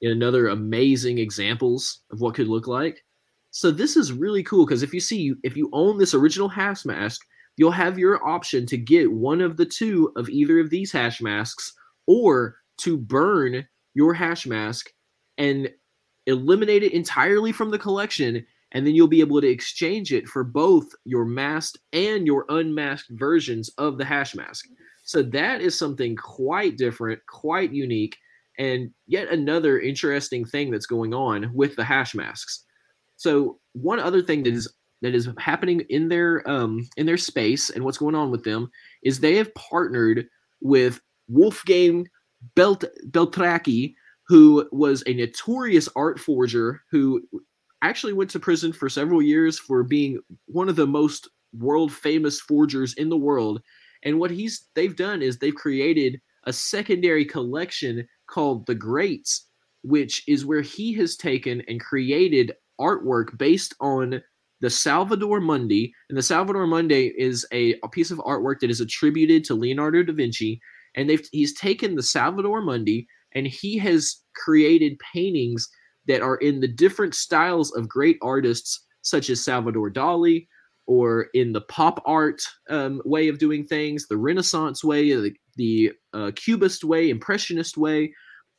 [0.00, 3.04] in another amazing examples of what could look like.
[3.50, 6.84] So this is really cool because if you see if you own this original hash
[6.84, 7.20] mask,
[7.56, 11.20] you'll have your option to get one of the two of either of these hash
[11.20, 11.72] masks
[12.06, 14.90] or to burn your hash mask
[15.36, 15.70] and
[16.26, 20.44] eliminate it entirely from the collection and then you'll be able to exchange it for
[20.44, 24.66] both your masked and your unmasked versions of the hash mask.
[25.04, 28.16] So that is something quite different, quite unique
[28.58, 32.64] and yet another interesting thing that's going on with the hash masks.
[33.16, 37.70] So one other thing that is that is happening in their um, in their space
[37.70, 38.70] and what's going on with them
[39.02, 40.26] is they have partnered
[40.60, 42.08] with Wolfgang
[42.54, 43.94] Belt Beltracchi,
[44.28, 47.22] who was a notorious art forger who
[47.82, 52.40] actually went to prison for several years for being one of the most world famous
[52.40, 53.60] forgers in the world.
[54.04, 59.48] And what he's they've done is they've created a secondary collection called The Greats,
[59.82, 64.22] which is where he has taken and created artwork based on
[64.60, 65.92] the Salvator Mundi.
[66.08, 70.02] And the Salvator Mundi is a, a piece of artwork that is attributed to Leonardo
[70.02, 70.60] da Vinci.
[70.94, 75.68] And they've, he's taken the Salvator Mundi and he has created paintings
[76.06, 80.46] that are in the different styles of great artists such as Salvador Dali,
[80.86, 85.92] or in the pop art um, way of doing things, the Renaissance way, the, the
[86.12, 88.12] uh, Cubist way, Impressionist way,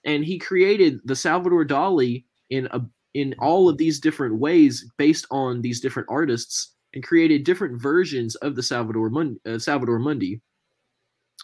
[0.05, 2.81] and he created the Salvador Dali in a
[3.13, 8.35] in all of these different ways based on these different artists and created different versions
[8.37, 9.39] of the Salvator Mundi.
[9.47, 10.41] Uh, Salvator Mundi.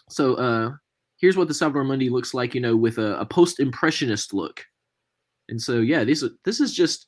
[0.08, 0.70] So uh,
[1.18, 4.64] here's what the Salvator Mundi looks like, you know, with a, a post-impressionist look.
[5.50, 7.06] And so yeah, this this is just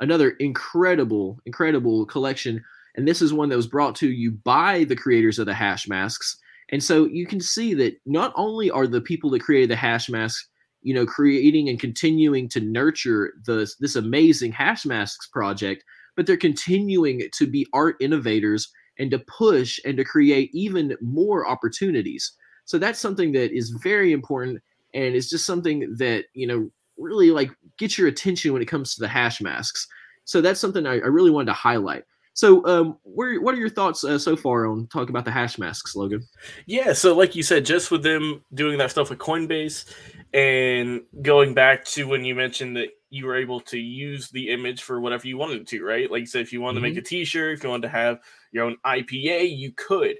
[0.00, 2.62] another incredible, incredible collection
[2.96, 5.86] and this is one that was brought to you by the creators of the hash
[5.86, 6.36] masks.
[6.70, 10.08] And so you can see that not only are the people that created the hash
[10.08, 10.48] masks,
[10.82, 15.84] you know, creating and continuing to nurture the this amazing hash masks project,
[16.16, 21.46] but they're continuing to be art innovators and to push and to create even more
[21.46, 22.32] opportunities.
[22.64, 24.60] So that's something that is very important
[24.94, 28.94] and it's just something that, you know, really like get your attention when it comes
[28.94, 29.86] to the hash masks.
[30.24, 32.04] So that's something I, I really wanted to highlight.
[32.36, 35.56] So, um, where, what are your thoughts uh, so far on talking about the hash
[35.56, 36.22] masks, Logan?
[36.66, 39.90] Yeah, so like you said, just with them doing that stuff with Coinbase
[40.34, 44.82] and going back to when you mentioned that you were able to use the image
[44.82, 46.10] for whatever you wanted to, right?
[46.10, 46.84] Like you said, if you wanted mm-hmm.
[46.84, 47.16] to make mm-hmm.
[47.16, 48.18] a T-shirt, if you wanted to have
[48.52, 50.16] your own IPA, you could.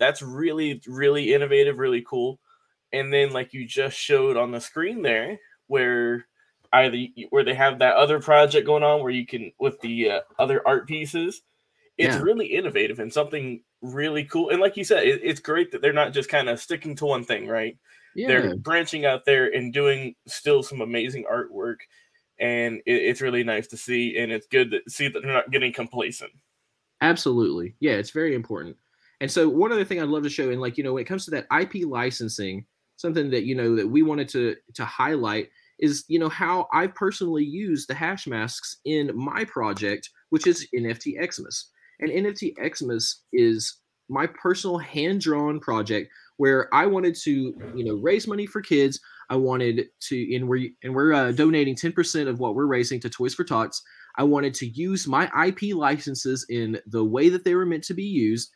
[0.00, 2.40] That's really, really innovative, really cool.
[2.92, 5.38] And then, like you just showed on the screen there,
[5.72, 6.26] where
[6.72, 6.98] either
[7.30, 10.66] where they have that other project going on where you can with the uh, other
[10.66, 11.42] art pieces
[11.98, 12.22] it's yeah.
[12.22, 14.50] really innovative and something really cool.
[14.50, 17.06] And like you said, it, it's great that they're not just kind of sticking to
[17.06, 17.76] one thing, right?
[18.14, 18.28] Yeah.
[18.28, 21.76] They're branching out there and doing still some amazing artwork.
[22.38, 24.18] And it, it's really nice to see.
[24.18, 26.32] And it's good to see that they're not getting complacent.
[27.00, 27.74] Absolutely.
[27.80, 28.76] Yeah, it's very important.
[29.20, 31.06] And so one other thing I'd love to show, and like, you know, when it
[31.06, 32.64] comes to that IP licensing,
[32.96, 35.50] something that, you know, that we wanted to to highlight
[35.82, 40.66] is, you know, how I personally use the hash masks in my project, which is
[40.74, 41.68] NFT Xmas.
[42.00, 43.78] And NFT Xmas is
[44.08, 47.32] my personal hand-drawn project where I wanted to,
[47.74, 49.00] you know, raise money for kids.
[49.28, 53.10] I wanted to, and we're and we're uh, donating 10% of what we're raising to
[53.10, 53.82] Toys for Tots.
[54.16, 57.94] I wanted to use my IP licenses in the way that they were meant to
[57.94, 58.50] be used,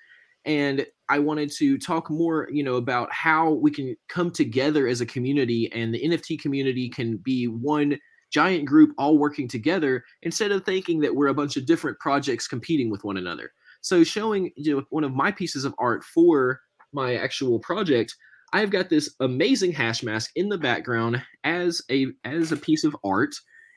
[0.47, 5.01] and I wanted to talk more, you know, about how we can come together as
[5.01, 7.99] a community, and the NFT community can be one
[8.31, 12.49] giant group all working together instead of thinking that we're a bunch of different projects
[12.49, 13.53] competing with one another.
[13.83, 16.61] So showing you know one of my pieces of art for
[16.93, 18.15] my actual project,
[18.53, 22.97] I've got this amazing hash mask in the background as a as a piece of
[23.05, 23.35] art.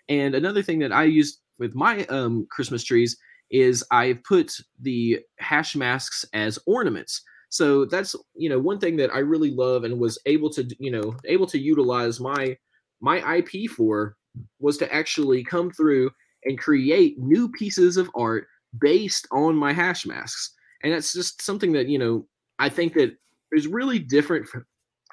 [0.08, 3.18] And another thing that I used with my um, Christmas trees
[3.52, 7.22] is I've put the hash masks as ornaments.
[7.50, 10.92] So that's you know one thing that I really love and was able to you
[10.92, 12.56] know able to utilize my
[13.02, 14.16] my IP for
[14.60, 16.12] was to actually come through
[16.46, 18.48] and create new pieces of art
[18.80, 20.54] based on my hash masks.
[20.84, 22.26] And that's just something that, you know,
[22.60, 23.16] I think that
[23.52, 24.66] is really different from,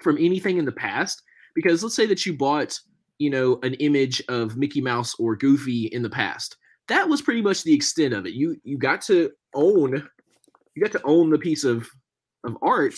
[0.03, 1.23] from anything in the past.
[1.55, 2.79] Because let's say that you bought,
[3.19, 6.57] you know, an image of Mickey Mouse or Goofy in the past.
[6.89, 8.35] That was pretty much the extent of it.
[8.35, 10.09] You you got to own
[10.75, 11.89] you got to own the piece of
[12.45, 12.95] of art,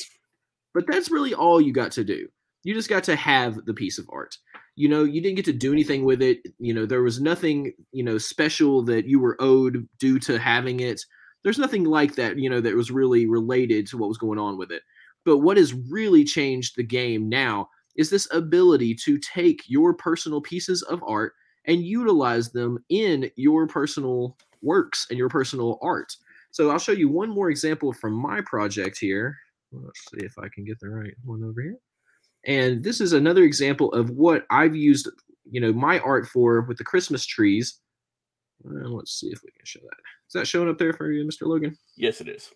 [0.75, 2.29] but that's really all you got to do.
[2.65, 4.37] You just got to have the piece of art
[4.79, 7.73] you know you didn't get to do anything with it you know there was nothing
[7.91, 11.03] you know special that you were owed due to having it
[11.43, 14.57] there's nothing like that you know that was really related to what was going on
[14.57, 14.83] with it
[15.25, 20.41] but what has really changed the game now is this ability to take your personal
[20.41, 21.33] pieces of art
[21.69, 26.13] and utilize them in your personal works and your personal art
[26.51, 29.37] so i'll show you one more example from my project here
[29.73, 31.79] let's see if i can get the right one over here
[32.47, 35.09] and this is another example of what I've used,
[35.51, 37.81] you know, my art for with the Christmas trees.
[38.65, 39.99] And let's see if we can show that.
[40.29, 41.47] Is that showing up there for you, Mr.
[41.47, 41.77] Logan?
[41.97, 42.51] Yes, it is.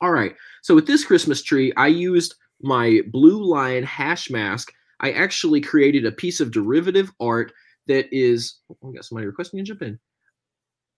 [0.00, 0.34] All right.
[0.62, 4.72] So with this Christmas tree, I used my blue line hash mask.
[5.00, 7.52] I actually created a piece of derivative art
[7.86, 8.60] that is.
[8.70, 9.98] Oh, I got somebody requesting to jump in.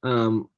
[0.03, 0.49] Um,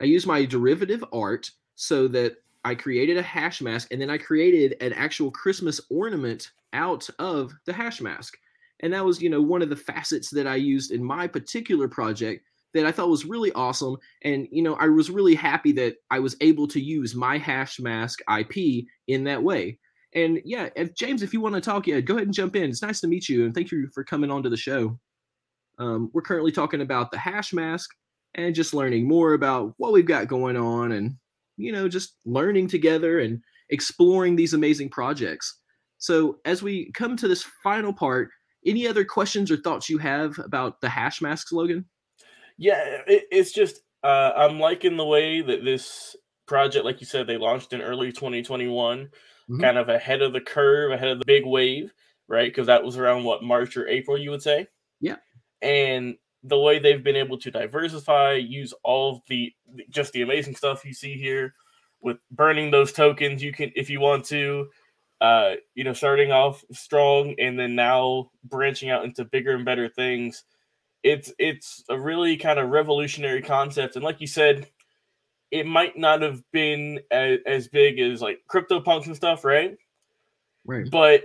[0.00, 4.18] I use my derivative art so that I created a hash mask and then I
[4.18, 8.36] created an actual Christmas ornament out of the hash mask.
[8.80, 11.88] And that was, you know, one of the facets that I used in my particular
[11.88, 13.96] project that I thought was really awesome.
[14.22, 17.80] And, you know, I was really happy that I was able to use my hash
[17.80, 19.78] mask IP in that way.
[20.14, 22.70] And yeah, if James, if you want to talk, yeah, go ahead and jump in.
[22.70, 24.98] It's nice to meet you and thank you for coming on to the show.
[25.78, 27.90] Um, we're currently talking about the hash mask
[28.34, 31.16] and just learning more about what we've got going on and,
[31.56, 35.60] you know, just learning together and exploring these amazing projects.
[35.98, 38.30] So as we come to this final part,
[38.64, 41.84] any other questions or thoughts you have about the hash masks, Logan?
[42.58, 46.16] Yeah, it, it's just uh, I'm liking the way that this
[46.46, 49.60] project, like you said, they launched in early 2021, mm-hmm.
[49.60, 51.92] kind of ahead of the curve, ahead of the big wave,
[52.28, 52.50] right?
[52.50, 54.66] Because that was around what March or April, you would say.
[55.00, 55.16] Yeah.
[55.62, 59.52] And the way they've been able to diversify, use all the
[59.90, 61.54] just the amazing stuff you see here
[62.00, 63.42] with burning those tokens.
[63.42, 64.68] You can, if you want to,
[65.20, 69.88] uh, you know, starting off strong and then now branching out into bigger and better
[69.88, 70.44] things.
[71.02, 74.68] It's it's a really kind of revolutionary concept, and like you said,
[75.50, 79.76] it might not have been as, as big as like CryptoPunks and stuff, right?
[80.64, 80.90] Right.
[80.90, 81.24] But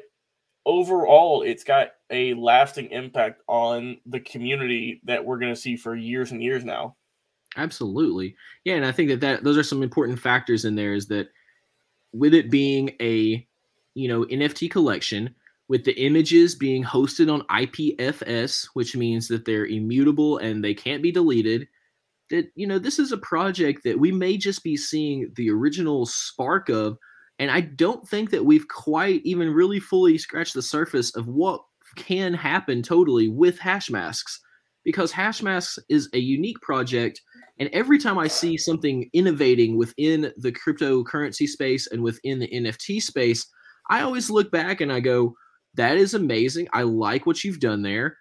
[0.65, 5.95] overall, it's got a lasting impact on the community that we're going to see for
[5.95, 6.95] years and years now.
[7.57, 10.93] Absolutely, yeah, and I think that that those are some important factors in there.
[10.93, 11.29] Is that
[12.13, 13.45] with it being a
[13.93, 15.35] you know NFT collection
[15.71, 21.01] with the images being hosted on IPFS, which means that they're immutable and they can't
[21.01, 21.65] be deleted.
[22.29, 26.05] That you know this is a project that we may just be seeing the original
[26.05, 26.97] spark of,
[27.39, 31.61] and I don't think that we've quite even really fully scratched the surface of what
[31.95, 34.39] can happen totally with hash masks
[34.83, 37.21] because hash masks is a unique project
[37.59, 43.01] and every time i see something innovating within the cryptocurrency space and within the nft
[43.01, 43.45] space
[43.91, 45.35] I always look back and I go,
[45.75, 46.67] that is amazing.
[46.73, 48.17] I like what you've done there.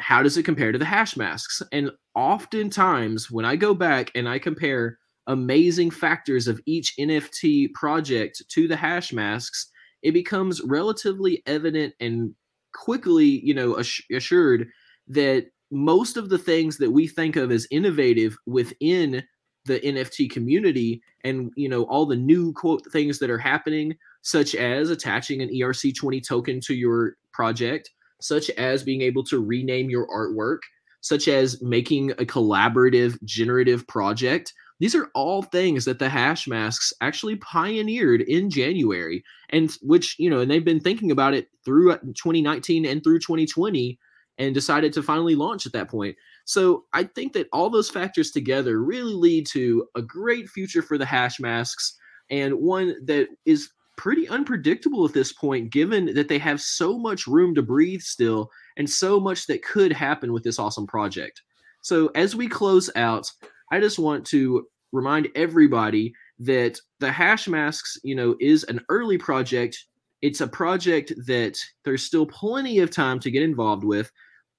[0.00, 1.62] How does it compare to the hash masks?
[1.70, 8.42] And oftentimes, when I go back and I compare amazing factors of each NFT project
[8.48, 9.70] to the hash masks,
[10.02, 12.34] it becomes relatively evident and
[12.72, 14.68] quickly, you know, assured
[15.08, 19.22] that most of the things that we think of as innovative within
[19.64, 24.54] the NFT community and you know all the new quote things that are happening such
[24.54, 30.06] as attaching an ERC20 token to your project, such as being able to rename your
[30.08, 30.58] artwork,
[31.00, 34.52] such as making a collaborative generative project.
[34.82, 40.28] These are all things that the hash masks actually pioneered in January, and which, you
[40.28, 43.96] know, and they've been thinking about it through uh, 2019 and through 2020
[44.38, 46.16] and decided to finally launch at that point.
[46.46, 50.98] So I think that all those factors together really lead to a great future for
[50.98, 51.96] the hash masks
[52.28, 57.28] and one that is pretty unpredictable at this point, given that they have so much
[57.28, 61.40] room to breathe still and so much that could happen with this awesome project.
[61.82, 63.30] So, as we close out,
[63.72, 69.18] I just want to remind everybody that the hash masks, you know, is an early
[69.18, 69.84] project.
[70.20, 74.10] It's a project that there's still plenty of time to get involved with.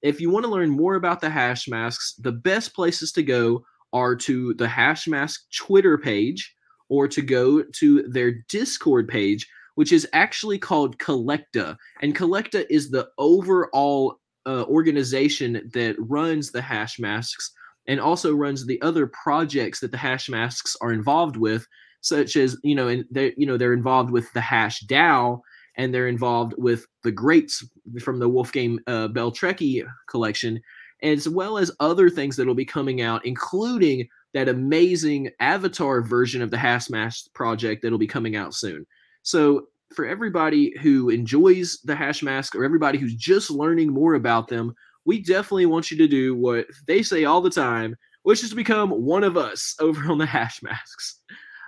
[0.02, 3.64] If you want to learn more about the hash masks, the best places to go
[3.92, 6.54] are to the hash mask Twitter page
[6.88, 11.76] or to go to their Discord page, which is actually called Collecta.
[12.02, 17.52] And Collecta is the overall uh, organization that runs the hash masks
[17.86, 21.66] and also runs the other projects that the hash masks are involved with,
[22.00, 25.40] such as you know, and they you know they're involved with the hash DAO
[25.76, 27.64] and they're involved with the greats
[28.00, 30.60] from the Wolfgang uh, Beltracchi collection,
[31.02, 36.42] as well as other things that will be coming out, including that amazing avatar version
[36.42, 38.86] of the hash mask project that'll be coming out soon.
[39.22, 44.48] So for everybody who enjoys the hash mask or everybody who's just learning more about
[44.48, 44.74] them,
[45.04, 48.56] we definitely want you to do what they say all the time, which is to
[48.56, 51.20] become one of us over on the hash masks.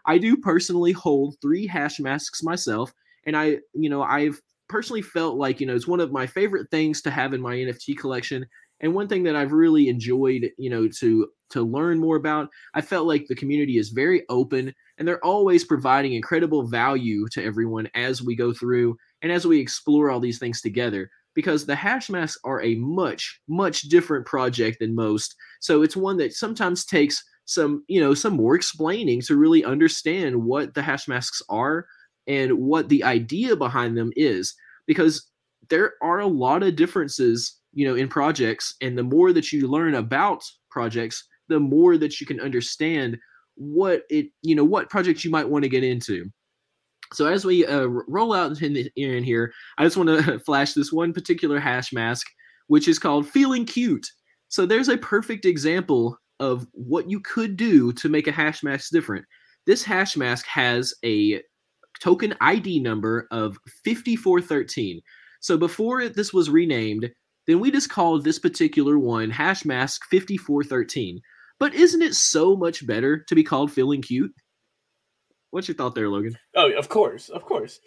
[0.07, 2.93] I do personally hold three hash masks myself,
[3.27, 6.71] and I, you know, I've personally felt like, you know, it's one of my favorite
[6.71, 8.47] things to have in my NFT collection.
[8.81, 12.81] And one thing that I've really enjoyed, you know, to to learn more about, I
[12.81, 17.89] felt like the community is very open and they're always providing incredible value to everyone
[17.95, 22.11] as we go through and as we explore all these things together because the hash
[22.11, 25.37] masks are a much much different project than most.
[25.61, 30.43] So it's one that sometimes takes some you know some more explaining to really understand
[30.43, 31.87] what the hash masks are
[32.27, 34.53] and what the idea behind them is
[34.89, 35.31] because
[35.69, 39.69] there are a lot of differences you know in projects and the more that you
[39.69, 43.17] learn about projects the more that you can understand
[43.55, 46.29] what it you know what projects you might want to get into
[47.13, 50.75] so as we uh, roll out in, the, in here, I just want to flash
[50.75, 52.27] this one particular hash mask,
[52.67, 54.07] which is called Feeling Cute.
[54.49, 58.91] So there's a perfect example of what you could do to make a hash mask
[58.91, 59.25] different.
[59.67, 61.43] This hash mask has a
[62.01, 65.01] token ID number of 5413.
[65.41, 67.11] So before this was renamed,
[67.47, 71.21] then we just called this particular one hash mask 5413.
[71.59, 74.33] But isn't it so much better to be called Feeling Cute?
[75.57, 76.37] What's your thought there, Logan?
[76.55, 77.81] Oh, of course, of course.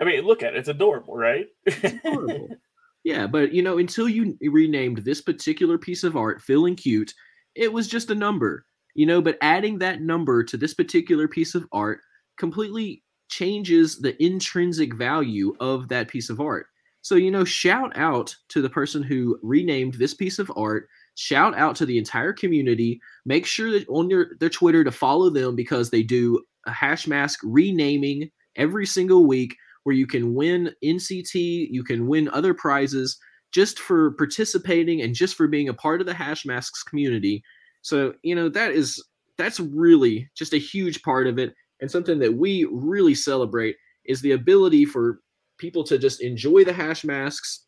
[0.00, 1.46] I mean, look at it; it's adorable, right?
[1.66, 2.48] adorable.
[3.04, 7.14] Yeah, but you know, until you renamed this particular piece of art "Feeling Cute,"
[7.54, 9.22] it was just a number, you know.
[9.22, 12.00] But adding that number to this particular piece of art
[12.38, 16.66] completely changes the intrinsic value of that piece of art.
[17.02, 20.88] So, you know, shout out to the person who renamed this piece of art.
[21.14, 23.00] Shout out to the entire community.
[23.24, 27.06] Make sure that on your their Twitter to follow them because they do a hash
[27.06, 33.18] mask renaming every single week where you can win NCT, you can win other prizes
[33.52, 37.42] just for participating and just for being a part of the hash masks community.
[37.82, 39.02] So, you know, that is
[39.38, 44.22] that's really just a huge part of it and something that we really celebrate is
[44.22, 45.20] the ability for
[45.58, 47.66] people to just enjoy the hash masks,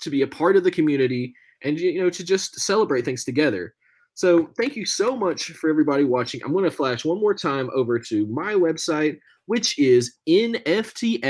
[0.00, 3.74] to be a part of the community and you know to just celebrate things together.
[4.20, 6.42] So thank you so much for everybody watching.
[6.44, 11.24] I'm going to flash one more time over to my website, which is nftxmas.net.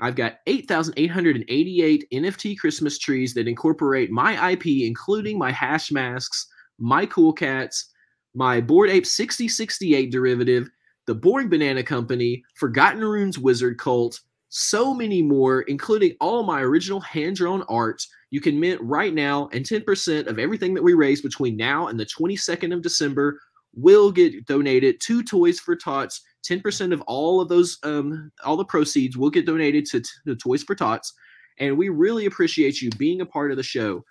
[0.00, 6.46] I've got 8,888 NFT Christmas trees that incorporate my IP, including my hash masks,
[6.78, 7.92] my cool cats,
[8.36, 10.70] my Bored Ape 6068 derivative,
[11.08, 17.00] the Boring Banana Company, Forgotten Runes Wizard Cult, so many more, including all my original
[17.00, 21.22] hand drawn art you can mint right now, and 10% of everything that we raise
[21.22, 23.40] between now and the 22nd of December
[23.74, 26.20] will get donated to Toys for Tots.
[26.48, 30.62] 10% of all of those, um, all the proceeds will get donated to, to Toys
[30.62, 31.12] for Tots.
[31.58, 34.04] And we really appreciate you being a part of the show.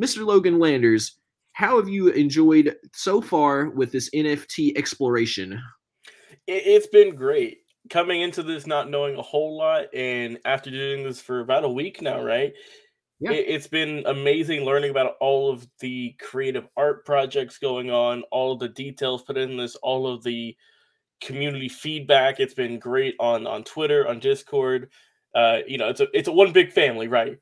[0.00, 0.24] Mr.
[0.24, 1.18] Logan Landers,
[1.52, 5.60] how have you enjoyed so far with this NFT exploration?
[6.46, 7.58] It's been great
[7.90, 11.68] coming into this not knowing a whole lot and after doing this for about a
[11.68, 12.52] week now right
[13.22, 13.30] yeah.
[13.32, 18.52] it, has been amazing learning about all of the creative art projects going on, all
[18.52, 20.56] of the details put in this, all of the
[21.20, 22.40] community feedback.
[22.40, 24.90] It's been great on on Twitter, on Discord.
[25.34, 27.38] Uh, you know, it's a it's a one big family, right?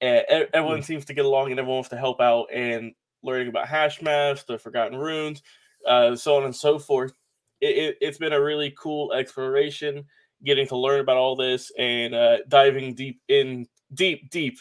[0.00, 0.20] Uh,
[0.54, 0.84] everyone mm.
[0.84, 4.46] seems to get along and everyone wants to help out and learning about hash masks,
[4.46, 5.42] the forgotten runes,
[5.86, 7.12] uh, so on and so forth.
[7.60, 10.04] It, it, has been a really cool exploration,
[10.44, 14.58] getting to learn about all this and uh, diving deep in deep deep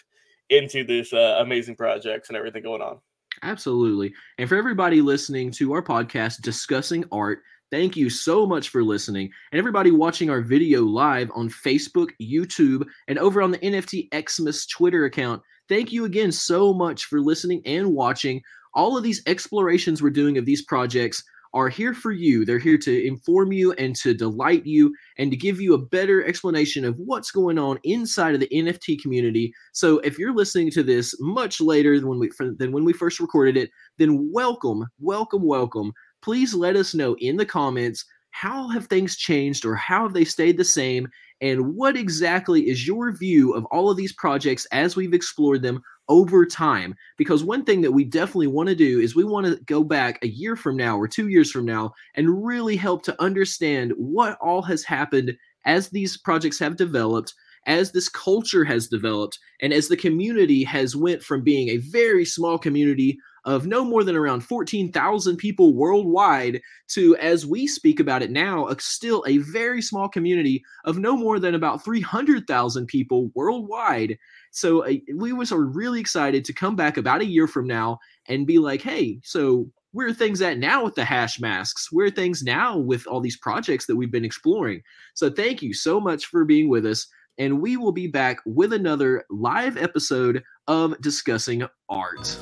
[0.50, 3.00] into this uh, amazing projects and everything going on.
[3.44, 4.14] Absolutely.
[4.38, 9.30] And for everybody listening to our podcast discussing art, thank you so much for listening.
[9.52, 14.66] And everybody watching our video live on Facebook, YouTube, and over on the NFT Xmas
[14.66, 18.42] Twitter account, thank you again so much for listening and watching.
[18.74, 21.24] All of these explorations we're doing of these projects
[21.54, 22.46] are here for you.
[22.46, 26.26] They're here to inform you and to delight you and to give you a better
[26.26, 29.54] explanation of what's going on inside of the NFT community.
[29.74, 33.20] So if you're listening to this much later than when we than when we first
[33.20, 35.94] recorded it, then welcome, welcome, welcome.
[36.22, 40.26] Please let us know in the comments how have things changed or how have they
[40.26, 41.08] stayed the same
[41.42, 45.82] and what exactly is your view of all of these projects as we've explored them
[46.10, 46.96] over time?
[47.18, 50.20] Because one thing that we definitely want to do is we want to go back
[50.24, 54.38] a year from now or 2 years from now and really help to understand what
[54.42, 57.34] all has happened as these projects have developed
[57.68, 62.24] as this culture has developed and as the community has went from being a very
[62.24, 68.22] small community of no more than around 14,000 people worldwide to, as we speak about
[68.22, 73.32] it now, a, still a very small community of no more than about 300,000 people
[73.36, 74.18] worldwide.
[74.52, 78.00] So uh, we was are really excited to come back about a year from now
[78.28, 81.90] and be like, hey, so where are things at now with the hash masks?
[81.90, 84.82] Where are things now with all these projects that we've been exploring?
[85.14, 87.08] So thank you so much for being with us.
[87.38, 92.38] And we will be back with another live episode of Discussing Art.